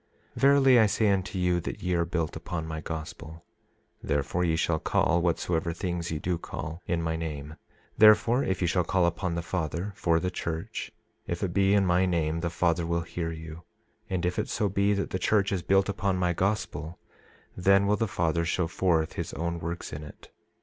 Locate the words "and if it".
14.15-14.49